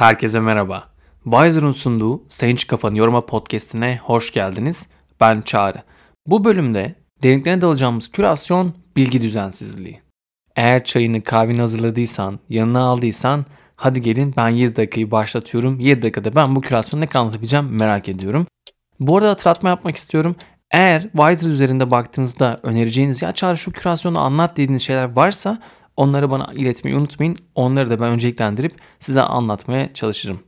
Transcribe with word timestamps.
Herkese 0.00 0.40
merhaba. 0.40 0.88
Wiser'ın 1.24 1.72
sunduğu 1.72 2.22
Sayın 2.28 2.58
Kafanı 2.68 2.98
Yoruma 2.98 3.26
Podcast'ine 3.26 4.00
hoş 4.02 4.32
geldiniz. 4.32 4.88
Ben 5.20 5.40
Çağrı. 5.40 5.82
Bu 6.26 6.44
bölümde 6.44 6.94
derinliklerine 7.22 7.60
dalacağımız 7.60 8.10
kürasyon 8.10 8.74
bilgi 8.96 9.22
düzensizliği. 9.22 10.00
Eğer 10.56 10.84
çayını 10.84 11.22
kahveni 11.22 11.60
hazırladıysan, 11.60 12.38
yanına 12.48 12.80
aldıysan 12.80 13.46
hadi 13.76 14.02
gelin 14.02 14.34
ben 14.36 14.48
7 14.48 14.76
dakikayı 14.76 15.10
başlatıyorum. 15.10 15.80
7 15.80 16.02
dakikada 16.02 16.34
ben 16.34 16.56
bu 16.56 16.60
kürasyonu 16.60 17.02
ne 17.02 17.06
kadar 17.06 17.20
anlatabileceğim 17.20 17.66
merak 17.80 18.08
ediyorum. 18.08 18.46
Bu 19.00 19.16
arada 19.16 19.30
hatırlatma 19.30 19.68
yapmak 19.68 19.96
istiyorum. 19.96 20.36
Eğer 20.70 21.02
Wiser 21.02 21.50
üzerinde 21.50 21.90
baktığınızda 21.90 22.56
önereceğiniz 22.62 23.22
ya 23.22 23.32
Çağrı 23.32 23.58
şu 23.58 23.72
kürasyonu 23.72 24.20
anlat 24.20 24.56
dediğiniz 24.56 24.82
şeyler 24.82 25.16
varsa 25.16 25.58
onları 26.00 26.30
bana 26.30 26.52
iletmeyi 26.54 26.96
unutmayın. 26.96 27.36
Onları 27.54 27.90
da 27.90 28.00
ben 28.00 28.10
önceliklendirip 28.10 28.74
size 29.00 29.22
anlatmaya 29.22 29.94
çalışırım. 29.94 30.40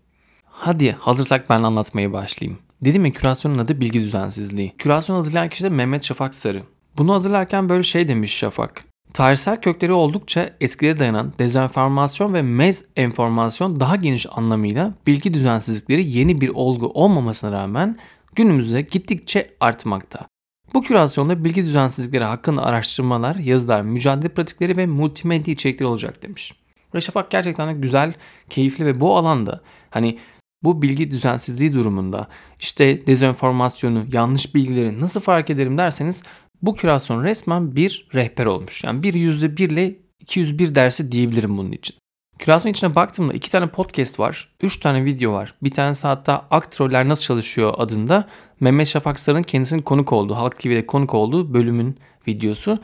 Hadi 0.44 0.92
hazırsak 0.92 1.50
ben 1.50 1.62
anlatmaya 1.62 2.12
başlayayım. 2.12 2.58
Dedim 2.82 3.04
ya 3.04 3.12
kürasyonun 3.12 3.58
adı 3.58 3.80
bilgi 3.80 4.00
düzensizliği. 4.00 4.72
Kürasyon 4.78 5.16
hazırlayan 5.16 5.48
kişi 5.48 5.64
de 5.64 5.68
Mehmet 5.68 6.04
Şafak 6.04 6.34
Sarı. 6.34 6.62
Bunu 6.98 7.14
hazırlarken 7.14 7.68
böyle 7.68 7.82
şey 7.82 8.08
demiş 8.08 8.34
Şafak. 8.34 8.84
Tarihsel 9.14 9.60
kökleri 9.60 9.92
oldukça 9.92 10.50
eskilere 10.60 10.98
dayanan 10.98 11.32
dezenformasyon 11.38 12.34
ve 12.34 12.42
mez 12.42 12.84
enformasyon 12.96 13.80
daha 13.80 13.96
geniş 13.96 14.26
anlamıyla 14.30 14.94
bilgi 15.06 15.34
düzensizlikleri 15.34 16.10
yeni 16.10 16.40
bir 16.40 16.48
olgu 16.48 16.86
olmamasına 16.86 17.52
rağmen 17.52 17.98
günümüzde 18.34 18.80
gittikçe 18.80 19.50
artmakta. 19.60 20.31
Bu 20.74 20.82
kürasyonda 20.82 21.44
bilgi 21.44 21.64
düzensizlikleri 21.64 22.24
hakkında 22.24 22.62
araştırmalar, 22.62 23.36
yazılar, 23.36 23.82
mücadele 23.82 24.28
pratikleri 24.28 24.76
ve 24.76 24.86
multimedya 24.86 25.54
içerikleri 25.54 25.88
olacak 25.88 26.22
demiş. 26.22 26.52
Ve 26.94 27.00
Şafak 27.00 27.30
gerçekten 27.30 27.68
de 27.68 27.80
güzel, 27.80 28.14
keyifli 28.50 28.86
ve 28.86 29.00
bu 29.00 29.16
alanda 29.16 29.60
hani 29.90 30.18
bu 30.62 30.82
bilgi 30.82 31.10
düzensizliği 31.10 31.72
durumunda 31.72 32.28
işte 32.60 33.06
dezenformasyonu, 33.06 34.04
yanlış 34.12 34.54
bilgileri 34.54 35.00
nasıl 35.00 35.20
fark 35.20 35.50
ederim 35.50 35.78
derseniz 35.78 36.22
bu 36.62 36.74
kürasyon 36.74 37.24
resmen 37.24 37.76
bir 37.76 38.08
rehber 38.14 38.46
olmuş. 38.46 38.84
Yani 38.84 39.02
bir 39.02 39.14
yüzde 39.14 39.56
bir 39.56 39.70
ile 39.70 39.96
201 40.20 40.74
dersi 40.74 41.12
diyebilirim 41.12 41.58
bunun 41.58 41.72
için. 41.72 41.96
Kürasyon 42.42 42.72
içine 42.72 42.94
baktığımda 42.94 43.32
iki 43.32 43.50
tane 43.50 43.66
podcast 43.66 44.20
var, 44.20 44.48
üç 44.60 44.80
tane 44.80 45.04
video 45.04 45.32
var. 45.32 45.54
Bir 45.62 45.70
tanesi 45.70 46.06
hatta 46.06 46.46
Aktroller 46.50 47.08
Nasıl 47.08 47.22
Çalışıyor 47.22 47.74
adında 47.76 48.28
Mehmet 48.60 48.88
Şafak 48.88 49.20
Sarı'nın 49.20 49.42
kendisinin 49.42 49.82
konuk 49.82 50.12
olduğu, 50.12 50.34
Halk 50.34 50.58
TV'de 50.58 50.86
konuk 50.86 51.14
olduğu 51.14 51.54
bölümün 51.54 51.98
videosu 52.28 52.78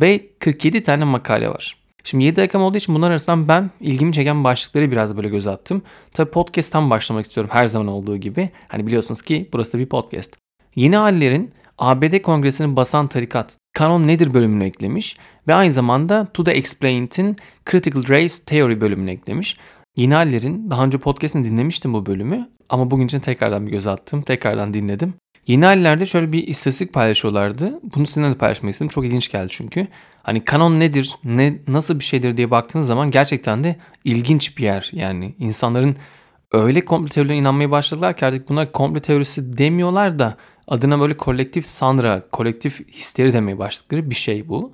ve 0.00 0.26
47 0.38 0.82
tane 0.82 1.04
makale 1.04 1.48
var. 1.48 1.76
Şimdi 2.04 2.24
7 2.24 2.36
dakikam 2.36 2.62
olduğu 2.62 2.76
için 2.76 2.94
bunlar 2.94 3.10
arasından 3.10 3.48
ben 3.48 3.70
ilgimi 3.80 4.12
çeken 4.12 4.44
başlıkları 4.44 4.90
biraz 4.90 5.16
böyle 5.16 5.28
göz 5.28 5.46
attım. 5.46 5.82
Tabi 6.12 6.30
podcast'tan 6.30 6.90
başlamak 6.90 7.26
istiyorum 7.26 7.50
her 7.52 7.66
zaman 7.66 7.86
olduğu 7.86 8.16
gibi. 8.16 8.50
Hani 8.68 8.86
biliyorsunuz 8.86 9.22
ki 9.22 9.48
burası 9.52 9.72
da 9.72 9.78
bir 9.78 9.88
podcast. 9.88 10.36
Yeni 10.74 10.96
hallerin 10.96 11.52
ABD 11.78 12.22
Kongresi'nin 12.22 12.76
basan 12.76 13.08
tarikat 13.08 13.58
kanon 13.72 14.06
nedir 14.06 14.34
bölümünü 14.34 14.64
eklemiş 14.64 15.16
ve 15.48 15.54
aynı 15.54 15.72
zamanda 15.72 16.26
To 16.34 16.44
The 16.44 16.52
Explained'in 16.52 17.36
Critical 17.70 18.08
Race 18.08 18.34
Theory 18.46 18.80
bölümünü 18.80 19.10
eklemiş. 19.10 19.56
Yeni 19.96 20.14
hallerin 20.14 20.70
daha 20.70 20.84
önce 20.84 20.98
podcast'ini 20.98 21.44
dinlemiştim 21.44 21.94
bu 21.94 22.06
bölümü 22.06 22.48
ama 22.68 22.90
bugün 22.90 23.06
için 23.06 23.20
tekrardan 23.20 23.66
bir 23.66 23.72
göz 23.72 23.86
attım, 23.86 24.22
tekrardan 24.22 24.74
dinledim. 24.74 25.14
Yeni 25.46 25.64
hallerde 25.64 26.06
şöyle 26.06 26.32
bir 26.32 26.46
istatistik 26.46 26.92
paylaşıyorlardı. 26.92 27.80
Bunu 27.96 28.06
sizinle 28.06 28.30
de 28.30 28.34
paylaşmak 28.34 28.72
istedim. 28.72 28.88
Çok 28.88 29.04
ilginç 29.04 29.32
geldi 29.32 29.48
çünkü. 29.50 29.86
Hani 30.22 30.44
kanon 30.44 30.80
nedir, 30.80 31.14
ne 31.24 31.58
nasıl 31.68 31.98
bir 31.98 32.04
şeydir 32.04 32.36
diye 32.36 32.50
baktığınız 32.50 32.86
zaman 32.86 33.10
gerçekten 33.10 33.64
de 33.64 33.76
ilginç 34.04 34.58
bir 34.58 34.62
yer. 34.62 34.90
Yani 34.92 35.34
insanların 35.38 35.96
öyle 36.52 36.84
komple 36.84 37.08
teorilerine 37.10 37.40
inanmaya 37.40 37.70
başladılar 37.70 38.16
ki 38.16 38.26
artık 38.26 38.48
bunlar 38.48 38.72
komple 38.72 39.00
teorisi 39.00 39.58
demiyorlar 39.58 40.18
da 40.18 40.36
adına 40.68 41.00
böyle 41.00 41.16
kolektif 41.16 41.66
sanra, 41.66 42.22
kolektif 42.32 42.88
histeri 42.88 43.32
demeye 43.32 43.58
başladıkları 43.58 44.10
bir 44.10 44.14
şey 44.14 44.48
bu. 44.48 44.72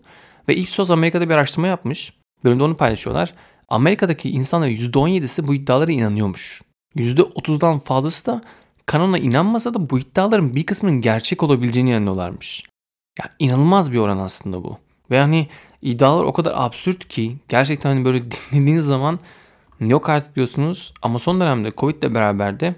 Ve 0.49 0.57
Ipsos 0.57 0.91
Amerika'da 0.91 1.29
bir 1.29 1.35
araştırma 1.35 1.67
yapmış. 1.67 2.13
Bölümde 2.45 2.63
onu 2.63 2.77
paylaşıyorlar. 2.77 3.35
Amerika'daki 3.69 4.31
insanların 4.31 4.73
%17'si 4.73 5.47
bu 5.47 5.55
iddialara 5.55 5.93
inanıyormuş. 5.93 6.63
%30'dan 6.97 7.79
fazlası 7.79 8.27
da 8.27 8.43
kanona 8.87 9.19
inanmasa 9.19 9.75
da 9.75 9.91
bu 9.91 9.99
iddiaların 9.99 10.55
bir 10.55 10.67
kısmının 10.67 11.01
gerçek 11.01 11.43
olabileceğini 11.43 11.91
inanıyorlarmış. 11.91 12.65
Ya 13.19 13.31
inanılmaz 13.39 13.93
bir 13.93 13.99
oran 13.99 14.19
aslında 14.19 14.65
bu. 14.65 14.79
Ve 15.11 15.21
hani 15.21 15.49
iddialar 15.83 16.25
o 16.25 16.33
kadar 16.33 16.53
absürt 16.57 17.09
ki 17.09 17.37
gerçekten 17.49 17.91
hani 17.91 18.05
böyle 18.05 18.23
dinlediğiniz 18.53 18.85
zaman 18.85 19.19
yok 19.81 20.09
artık 20.09 20.37
diyorsunuz 20.37 20.95
ama 21.03 21.19
son 21.19 21.41
dönemde 21.41 21.71
Covid 21.77 22.03
ile 22.03 22.15
beraber 22.15 22.61
de 22.61 22.75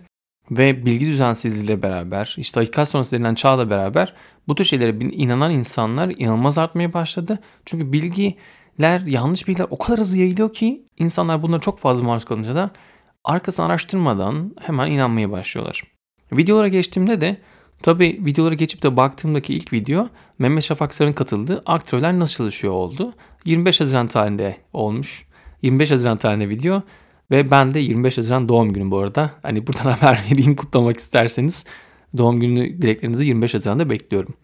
ve 0.51 0.87
bilgi 0.87 1.07
düzensizliğiyle 1.07 1.83
beraber 1.83 2.35
işte 2.39 2.61
hakikat 2.61 2.89
sonrası 2.89 3.17
denilen 3.17 3.35
çağla 3.35 3.71
beraber 3.71 4.15
bu 4.49 4.55
tür 4.55 4.65
şeylere 4.65 4.91
inanan 4.99 5.51
insanlar 5.51 6.15
inanılmaz 6.19 6.59
artmaya 6.59 6.93
başladı. 6.93 7.39
Çünkü 7.65 7.93
bilgiler 7.93 9.01
yanlış 9.07 9.49
bilgiler 9.49 9.67
o 9.71 9.77
kadar 9.77 9.99
hızlı 9.99 10.19
yayılıyor 10.19 10.55
ki 10.55 10.85
insanlar 10.99 11.43
bunlara 11.43 11.61
çok 11.61 11.79
fazla 11.79 12.05
maruz 12.05 12.25
kalınca 12.25 12.55
da 12.55 12.71
arkasını 13.25 13.67
araştırmadan 13.67 14.55
hemen 14.61 14.91
inanmaya 14.91 15.31
başlıyorlar. 15.31 15.83
Videolara 16.33 16.69
geçtiğimde 16.69 17.21
de 17.21 17.41
tabi 17.83 18.21
videolara 18.25 18.55
geçip 18.55 18.83
de 18.83 18.97
baktığımdaki 18.97 19.53
ilk 19.53 19.73
video 19.73 20.09
Mehmet 20.39 20.65
Şafak 20.65 20.95
Sarı'nın 20.95 21.15
katıldığı 21.15 21.63
aktörler 21.67 22.19
nasıl 22.19 22.37
çalışıyor 22.37 22.73
oldu. 22.73 23.15
25 23.45 23.81
Haziran 23.81 24.07
tarihinde 24.07 24.57
olmuş. 24.73 25.27
25 25.63 25.91
Haziran 25.91 26.17
tarihinde 26.17 26.49
video 26.49 26.83
ve 27.31 27.51
ben 27.51 27.75
de 27.75 27.79
25 27.79 28.19
Haziran 28.19 28.49
doğum 28.49 28.73
günüm 28.73 28.91
bu 28.91 28.99
arada. 28.99 29.31
Hani 29.43 29.67
buradan 29.67 29.91
haber 29.91 30.21
vereyim 30.31 30.57
kutlamak 30.57 30.99
isterseniz 30.99 31.65
doğum 32.17 32.41
günü 32.41 32.83
dileklerinizi 32.83 33.27
25 33.27 33.55
Haziran'da 33.55 33.91
bekliyorum. 33.91 34.35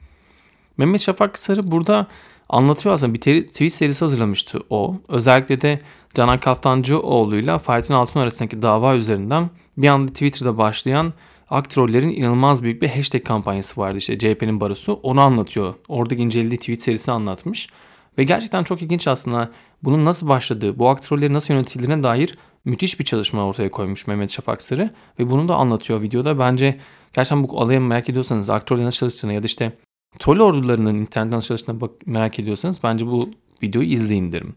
Mehmet 0.76 1.00
Şafak 1.00 1.38
Sarı 1.38 1.70
burada 1.70 2.06
anlatıyor 2.48 2.94
aslında 2.94 3.14
bir 3.14 3.20
tweet 3.20 3.72
serisi 3.72 4.04
hazırlamıştı 4.04 4.58
o. 4.70 4.96
Özellikle 5.08 5.60
de 5.60 5.80
Canan 6.14 6.40
Kaftancıoğlu'yla 6.40 7.58
Fahrettin 7.58 7.94
Altun 7.94 8.20
arasındaki 8.20 8.62
dava 8.62 8.94
üzerinden 8.94 9.50
bir 9.76 9.88
anda 9.88 10.12
Twitter'da 10.12 10.58
başlayan 10.58 11.12
aktörlerin 11.50 12.10
inanılmaz 12.10 12.62
büyük 12.62 12.82
bir 12.82 12.88
hashtag 12.88 13.24
kampanyası 13.24 13.80
vardı 13.80 13.98
işte 13.98 14.18
CHP'nin 14.18 14.60
barosu. 14.60 14.92
Onu 15.02 15.20
anlatıyor. 15.20 15.74
Oradaki 15.88 16.22
incelediği 16.22 16.58
tweet 16.58 16.82
serisi 16.82 17.12
anlatmış. 17.12 17.68
Ve 18.18 18.24
gerçekten 18.24 18.64
çok 18.64 18.82
ilginç 18.82 19.08
aslında 19.08 19.50
bunun 19.82 20.04
nasıl 20.04 20.28
başladığı, 20.28 20.78
bu 20.78 20.88
aktörlerin 20.88 21.34
nasıl 21.34 21.54
yönetildiğine 21.54 22.02
dair 22.02 22.38
müthiş 22.66 23.00
bir 23.00 23.04
çalışma 23.04 23.46
ortaya 23.46 23.70
koymuş 23.70 24.06
Mehmet 24.06 24.30
Şafak 24.30 24.62
Sarı. 24.62 24.90
Ve 25.18 25.30
bunu 25.30 25.48
da 25.48 25.56
anlatıyor 25.56 26.02
videoda. 26.02 26.38
Bence 26.38 26.80
gerçekten 27.12 27.48
bu 27.48 27.60
alaya 27.60 27.80
merak 27.80 28.08
ediyorsanız 28.08 28.50
aktörlerin 28.50 28.86
nasıl 28.86 28.98
çalıştığını 28.98 29.32
ya 29.32 29.42
da 29.42 29.46
işte 29.46 29.72
troll 30.18 30.40
ordularının 30.40 30.94
internetten 30.94 31.36
nasıl 31.36 31.48
çalıştığını 31.48 31.80
bak 31.80 31.90
merak 32.06 32.38
ediyorsanız 32.38 32.82
bence 32.82 33.06
bu 33.06 33.30
videoyu 33.62 33.88
izleyin 33.88 34.32
derim. 34.32 34.54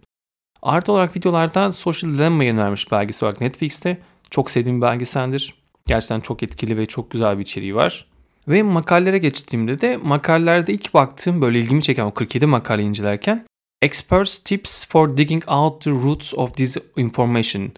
Artı 0.61 0.91
olarak 0.91 1.15
videolarda 1.15 1.71
Social 1.71 2.11
Dilemma'yı 2.11 2.53
önermiş 2.53 2.91
belgesel 2.91 3.27
olarak 3.27 3.41
Netflix'te. 3.41 3.97
Çok 4.29 4.51
sevdiğim 4.51 4.77
bir 4.77 4.81
belgeseldir. 4.81 5.53
Gerçekten 5.87 6.19
çok 6.19 6.43
etkili 6.43 6.77
ve 6.77 6.85
çok 6.85 7.11
güzel 7.11 7.37
bir 7.37 7.43
içeriği 7.43 7.75
var. 7.75 8.05
Ve 8.47 8.63
makalelere 8.63 9.17
geçtiğimde 9.17 9.81
de 9.81 9.97
makalelerde 9.97 10.73
ilk 10.73 10.93
baktığım 10.93 11.41
böyle 11.41 11.59
ilgimi 11.59 11.83
çeken 11.83 12.05
o 12.05 12.13
47 12.13 12.45
makale 12.45 12.83
incelerken 12.83 13.45
Experts 13.81 14.39
Tips 14.39 14.87
for 14.87 15.17
Digging 15.17 15.43
Out 15.47 15.81
the 15.81 15.91
Roots 15.91 16.33
of 16.33 16.53
This 16.53 16.77
Information 16.97 17.71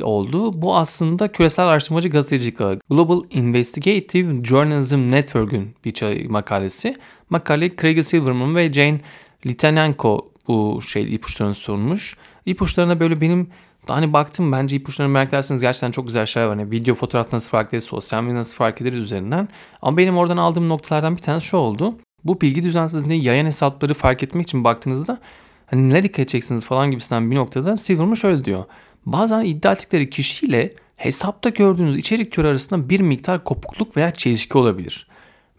oldu. 0.00 0.62
Bu 0.62 0.76
aslında 0.76 1.28
küresel 1.32 1.66
araştırmacı 1.66 2.08
gazetecilik 2.08 2.58
Global 2.90 3.22
Investigative 3.30 4.44
Journalism 4.44 5.08
Network'ün 5.08 5.74
bir 5.84 6.28
makalesi. 6.28 6.94
Makale 7.30 7.76
Craig 7.76 8.02
Silverman 8.02 8.56
ve 8.56 8.72
Jane 8.72 9.00
Litanenko 9.46 10.28
bu 10.48 10.82
şey 10.82 11.14
ipuçlarını 11.14 11.54
sunmuş. 11.54 12.16
İpuçlarına 12.46 13.00
böyle 13.00 13.20
benim 13.20 13.48
hani 13.88 14.12
baktım 14.12 14.52
bence 14.52 14.76
ipuçlarını 14.76 15.12
merak 15.12 15.28
ederseniz 15.28 15.60
gerçekten 15.60 15.90
çok 15.90 16.06
güzel 16.06 16.26
şeyler 16.26 16.48
var. 16.48 16.56
Yani 16.56 16.70
video 16.70 16.94
fotoğraf 16.94 17.32
nasıl 17.32 17.50
fark 17.50 17.68
ederiz, 17.68 17.84
sosyal 17.84 18.22
medya 18.22 18.36
nasıl 18.36 18.56
fark 18.56 18.80
ederiz 18.80 18.98
üzerinden. 18.98 19.48
Ama 19.82 19.96
benim 19.96 20.16
oradan 20.16 20.36
aldığım 20.36 20.68
noktalardan 20.68 21.16
bir 21.16 21.22
tanesi 21.22 21.46
şu 21.46 21.56
oldu. 21.56 21.94
Bu 22.24 22.40
bilgi 22.40 22.62
düzensizliğini 22.62 23.24
yayan 23.24 23.46
hesapları 23.46 23.94
fark 23.94 24.22
etmek 24.22 24.42
için 24.42 24.64
baktığınızda 24.64 25.20
hani 25.66 25.90
ne 25.90 26.02
dikkat 26.02 26.18
edeceksiniz 26.18 26.64
falan 26.64 26.90
gibisinden 26.90 27.30
bir 27.30 27.36
noktada 27.36 27.76
Silverman 27.76 28.14
şöyle 28.14 28.44
diyor. 28.44 28.64
Bazen 29.06 29.44
iddia 29.44 29.72
ettikleri 29.72 30.10
kişiyle 30.10 30.72
hesapta 30.96 31.48
gördüğünüz 31.48 31.96
içerik 31.96 32.32
türü 32.32 32.48
arasında 32.48 32.88
bir 32.88 33.00
miktar 33.00 33.44
kopukluk 33.44 33.96
veya 33.96 34.10
çelişki 34.10 34.58
olabilir. 34.58 35.06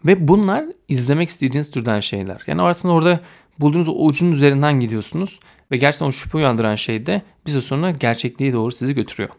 Ve 0.04 0.28
bunlar 0.28 0.64
izlemek 0.88 1.28
isteyeceğiniz 1.28 1.70
türden 1.70 2.00
şeyler. 2.00 2.42
Yani 2.46 2.62
aslında 2.62 2.94
orada 2.94 3.20
bulduğunuz 3.58 3.88
o 3.88 3.92
ucun 3.92 4.32
üzerinden 4.32 4.80
gidiyorsunuz 4.80 5.40
ve 5.70 5.76
gerçekten 5.76 6.06
o 6.06 6.12
şüphe 6.12 6.38
uyandıran 6.38 6.74
şey 6.74 7.06
de 7.06 7.22
bir 7.46 7.50
süre 7.50 7.62
sonra 7.62 7.90
gerçekliğe 7.90 8.52
doğru 8.52 8.72
sizi 8.72 8.94
götürüyor. 8.94 9.30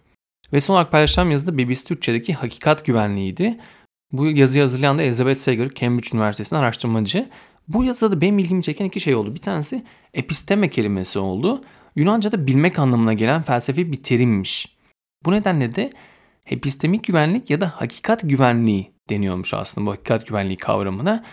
Ve 0.53 0.61
son 0.61 0.73
olarak 0.73 0.91
paylaşacağım 0.91 1.31
yazı 1.31 1.47
da 1.47 1.57
BBC 1.57 1.83
Türkçe'deki 1.83 2.33
hakikat 2.33 2.85
güvenliğiydi. 2.85 3.57
Bu 4.11 4.27
yazıyı 4.27 4.61
hazırlayan 4.61 4.97
da 4.97 5.03
Elizabeth 5.03 5.39
Sager, 5.39 5.69
Cambridge 5.75 6.09
Üniversitesi'nin 6.13 6.59
araştırmacı. 6.59 7.29
Bu 7.67 7.83
yazıda 7.83 8.11
da 8.11 8.21
benim 8.21 8.39
ilgimi 8.39 8.63
çeken 8.63 8.85
iki 8.85 8.99
şey 8.99 9.15
oldu. 9.15 9.35
Bir 9.35 9.41
tanesi 9.41 9.83
episteme 10.13 10.69
kelimesi 10.69 11.19
oldu. 11.19 11.61
Yunanca'da 11.95 12.47
bilmek 12.47 12.79
anlamına 12.79 13.13
gelen 13.13 13.41
felsefi 13.41 13.91
bir 13.91 14.03
terimmiş. 14.03 14.77
Bu 15.25 15.31
nedenle 15.31 15.75
de 15.75 15.89
epistemik 16.45 17.03
güvenlik 17.03 17.49
ya 17.49 17.61
da 17.61 17.67
hakikat 17.67 18.21
güvenliği 18.23 18.91
deniyormuş 19.09 19.53
aslında 19.53 19.87
bu 19.87 19.91
hakikat 19.91 20.27
güvenliği 20.27 20.57
kavramına. 20.57 21.23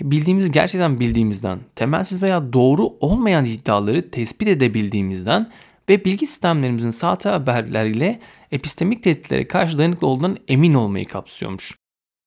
Bildiğimiz 0.00 0.50
gerçekten 0.50 1.00
bildiğimizden, 1.00 1.60
temelsiz 1.74 2.22
veya 2.22 2.52
doğru 2.52 2.86
olmayan 3.00 3.44
iddiaları 3.44 4.10
tespit 4.10 4.48
edebildiğimizden 4.48 5.50
ve 5.88 6.04
bilgi 6.04 6.26
sistemlerimizin 6.26 6.90
sahte 6.90 7.28
haberleriyle 7.28 8.20
epistemik 8.52 9.02
tehditlere 9.02 9.48
karşı 9.48 9.78
dayanıklı 9.78 10.06
olduğundan 10.06 10.38
emin 10.48 10.72
olmayı 10.72 11.04
kapsıyormuş. 11.04 11.76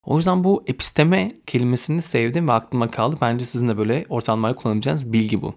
O 0.06 0.18
yüzden 0.18 0.44
bu 0.44 0.64
episteme 0.68 1.32
kelimesini 1.46 2.02
sevdim 2.02 2.48
ve 2.48 2.52
aklıma 2.52 2.92
kaldı. 2.92 3.18
Bence 3.22 3.46
sizin 3.46 3.68
de 3.68 3.78
böyle 3.78 4.06
ortamlarda 4.10 4.56
kullanabileceğiniz 4.56 5.14
bilgi 5.14 5.42
bu. 5.42 5.56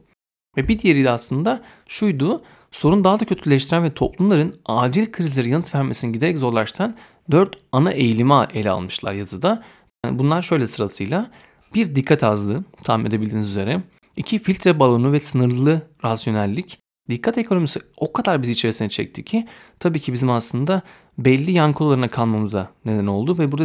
Ve 0.56 0.68
bir 0.68 0.78
diğeri 0.78 1.04
de 1.04 1.10
aslında 1.10 1.62
şuydu. 1.88 2.42
Sorun 2.70 3.04
daha 3.04 3.20
da 3.20 3.24
kötüleştiren 3.24 3.84
ve 3.84 3.94
toplumların 3.94 4.60
acil 4.66 5.12
krizlere 5.12 5.48
yanıt 5.48 5.74
vermesini 5.74 6.12
giderek 6.12 6.38
zorlaştıran 6.38 6.96
dört 7.30 7.58
ana 7.72 7.92
eğilimi 7.92 8.34
ele 8.54 8.70
almışlar 8.70 9.12
yazıda. 9.12 9.62
Yani 10.04 10.18
bunlar 10.18 10.42
şöyle 10.42 10.66
sırasıyla. 10.66 11.30
Bir 11.74 11.94
dikkat 11.94 12.24
azlığı 12.24 12.64
tahmin 12.84 13.06
edebildiğiniz 13.06 13.48
üzere. 13.48 13.82
iki 14.16 14.38
filtre 14.38 14.78
balonu 14.78 15.12
ve 15.12 15.20
sınırlı 15.20 15.82
rasyonellik. 16.04 16.78
Dikkat 17.08 17.38
ekonomisi 17.38 17.80
o 17.96 18.12
kadar 18.12 18.42
bizi 18.42 18.52
içerisine 18.52 18.88
çekti 18.88 19.24
ki 19.24 19.46
tabii 19.80 20.00
ki 20.00 20.12
bizim 20.12 20.30
aslında 20.30 20.82
belli 21.18 21.50
yankılarına 21.50 22.08
kalmamıza 22.08 22.70
neden 22.84 23.06
oldu 23.06 23.38
ve 23.38 23.52
burada 23.52 23.64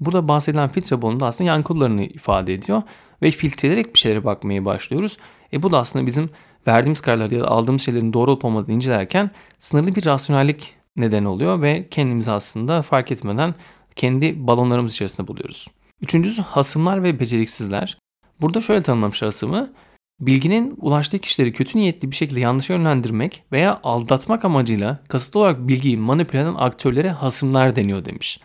burada 0.00 0.28
bahsedilen 0.28 0.68
filtre 0.68 1.02
balonu 1.02 1.20
da 1.20 1.26
aslında 1.26 1.50
yankılarını 1.50 2.04
ifade 2.04 2.54
ediyor 2.54 2.82
ve 3.22 3.30
filtreleyerek 3.30 3.94
bir 3.94 3.98
şeylere 3.98 4.24
bakmaya 4.24 4.64
başlıyoruz. 4.64 5.18
E 5.52 5.62
bu 5.62 5.70
da 5.70 5.78
aslında 5.78 6.06
bizim 6.06 6.30
verdiğimiz 6.66 7.00
kararları 7.00 7.34
ya 7.34 7.40
da 7.40 7.48
aldığımız 7.48 7.82
şeylerin 7.82 8.12
doğru 8.12 8.30
olup 8.30 8.44
olmadığını 8.44 8.74
incelerken 8.74 9.30
sınırlı 9.58 9.94
bir 9.94 10.06
rasyonellik 10.06 10.74
neden 10.96 11.24
oluyor 11.24 11.62
ve 11.62 11.88
kendimizi 11.90 12.30
aslında 12.30 12.82
fark 12.82 13.12
etmeden 13.12 13.54
kendi 13.96 14.46
balonlarımız 14.46 14.92
içerisinde 14.92 15.28
buluyoruz. 15.28 15.68
Üçüncüsü 16.00 16.42
hasımlar 16.42 17.02
ve 17.02 17.20
beceriksizler. 17.20 17.98
Burada 18.40 18.60
şöyle 18.60 18.82
tanımlamışlar 18.82 19.28
hasımı. 19.28 19.72
Bilginin 20.20 20.74
ulaştığı 20.80 21.18
kişileri 21.18 21.52
kötü 21.52 21.78
niyetli 21.78 22.10
bir 22.10 22.16
şekilde 22.16 22.40
yanlış 22.40 22.70
yönlendirmek 22.70 23.42
veya 23.52 23.80
aldatmak 23.82 24.44
amacıyla 24.44 24.98
kasıtlı 25.08 25.40
olarak 25.40 25.68
bilgiyi 25.68 25.96
manipüle 25.96 26.40
eden 26.40 26.54
aktörlere 26.54 27.10
hasımlar 27.10 27.76
deniyor 27.76 28.04
demiş. 28.04 28.40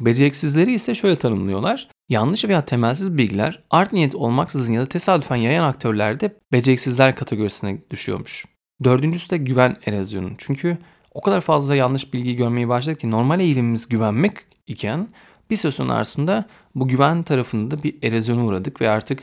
Beceriksizleri 0.00 0.74
ise 0.74 0.94
şöyle 0.94 1.16
tanımlıyorlar. 1.16 1.88
Yanlış 2.08 2.44
veya 2.44 2.64
temelsiz 2.64 3.18
bilgiler 3.18 3.62
art 3.70 3.92
niyet 3.92 4.14
olmaksızın 4.14 4.72
ya 4.72 4.80
da 4.80 4.86
tesadüfen 4.86 5.36
yayan 5.36 5.64
aktörlerde 5.64 6.36
beceriksizler 6.52 7.16
kategorisine 7.16 7.78
düşüyormuş. 7.90 8.44
Dördüncüsü 8.84 9.30
de 9.30 9.36
güven 9.36 9.76
erozyonu. 9.86 10.30
Çünkü 10.38 10.78
o 11.14 11.20
kadar 11.20 11.40
fazla 11.40 11.76
yanlış 11.76 12.14
bilgi 12.14 12.36
görmeye 12.36 12.68
başladık 12.68 13.00
ki 13.00 13.10
normal 13.10 13.40
eğilimimiz 13.40 13.88
güvenmek 13.88 14.36
iken 14.66 15.08
bir 15.50 15.56
süre 15.56 15.72
sonrasında 15.72 16.48
bu 16.74 16.88
güven 16.88 17.22
tarafında 17.22 17.82
bir 17.82 18.02
erozyona 18.02 18.44
uğradık 18.44 18.80
ve 18.80 18.90
artık 18.90 19.22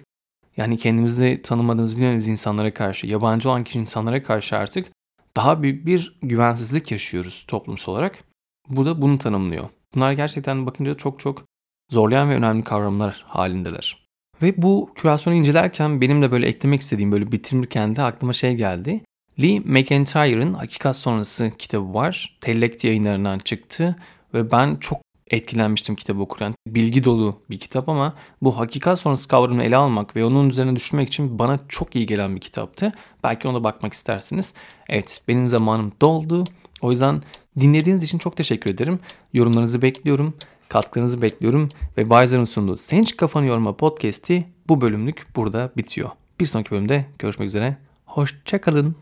yani 0.57 0.77
kendimizi 0.77 1.41
tanımadığımız 1.43 1.95
bilmediğimiz 1.95 2.27
insanlara 2.27 2.73
karşı, 2.73 3.07
yabancı 3.07 3.49
olan 3.49 3.63
kişi 3.63 3.79
insanlara 3.79 4.23
karşı 4.23 4.57
artık 4.57 4.87
daha 5.35 5.63
büyük 5.63 5.85
bir 5.85 6.19
güvensizlik 6.21 6.91
yaşıyoruz 6.91 7.45
toplumsal 7.47 7.91
olarak. 7.91 8.23
Bu 8.69 8.85
da 8.85 9.01
bunu 9.01 9.17
tanımlıyor. 9.17 9.69
Bunlar 9.95 10.11
gerçekten 10.11 10.65
bakınca 10.65 10.95
çok 10.95 11.19
çok 11.19 11.43
zorlayan 11.91 12.29
ve 12.29 12.35
önemli 12.35 12.63
kavramlar 12.63 13.25
halindeler. 13.27 14.07
Ve 14.41 14.61
bu 14.61 14.89
kürasyonu 14.95 15.35
incelerken 15.35 16.01
benim 16.01 16.21
de 16.21 16.31
böyle 16.31 16.47
eklemek 16.47 16.81
istediğim 16.81 17.11
böyle 17.11 17.31
bitirirken 17.31 17.95
de 17.95 18.03
aklıma 18.03 18.33
şey 18.33 18.55
geldi. 18.55 19.01
Lee 19.41 19.59
McIntyre'ın 19.59 20.53
Hakikat 20.53 20.95
Sonrası 20.95 21.51
kitabı 21.57 21.93
var. 21.93 22.37
Tellekt 22.41 22.83
yayınlarından 22.83 23.39
çıktı 23.39 23.95
ve 24.33 24.51
ben 24.51 24.75
çok 24.75 25.01
etkilenmiştim 25.31 25.95
kitabı 25.95 26.21
okurken. 26.21 26.53
Bilgi 26.67 27.03
dolu 27.03 27.41
bir 27.49 27.59
kitap 27.59 27.89
ama 27.89 28.15
bu 28.41 28.59
hakikat 28.59 28.99
sonrası 28.99 29.27
kavramını 29.27 29.63
ele 29.63 29.77
almak 29.77 30.15
ve 30.15 30.25
onun 30.25 30.49
üzerine 30.49 30.75
düşünmek 30.75 31.07
için 31.07 31.39
bana 31.39 31.59
çok 31.67 31.95
iyi 31.95 32.05
gelen 32.05 32.35
bir 32.35 32.41
kitaptı. 32.41 32.91
Belki 33.23 33.47
ona 33.47 33.63
bakmak 33.63 33.93
istersiniz. 33.93 34.53
Evet 34.89 35.21
benim 35.27 35.47
zamanım 35.47 35.91
doldu. 36.01 36.43
O 36.81 36.91
yüzden 36.91 37.23
dinlediğiniz 37.59 38.03
için 38.03 38.17
çok 38.17 38.37
teşekkür 38.37 38.69
ederim. 38.69 38.99
Yorumlarınızı 39.33 39.81
bekliyorum. 39.81 40.33
Katkınızı 40.71 41.21
bekliyorum. 41.21 41.69
Ve 41.97 42.09
Bayzer'ın 42.09 42.45
sunduğu 42.45 42.77
Sen 42.77 43.01
Hiç 43.01 43.17
Kafanı 43.17 43.45
Yorma 43.45 43.77
podcast'i 43.77 44.45
bu 44.69 44.81
bölümlük 44.81 45.27
burada 45.35 45.71
bitiyor. 45.77 46.09
Bir 46.39 46.45
sonraki 46.45 46.71
bölümde 46.71 47.05
görüşmek 47.19 47.47
üzere. 47.47 47.77
Hoşçakalın. 48.05 48.95